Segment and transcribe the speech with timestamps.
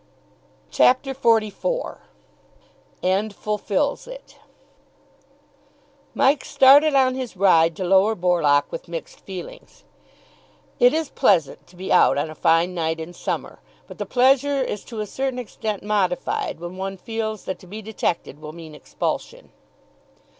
[0.71, 1.99] CHAPTER XLIV
[3.03, 4.35] AND FULFILS IT
[6.15, 9.83] Mike started on his ride to Lower Borlock with mixed feelings.
[10.79, 14.63] It is pleasant to be out on a fine night in summer, but the pleasure
[14.63, 18.73] is to a certain extent modified when one feels that to be detected will mean
[18.73, 19.51] expulsion.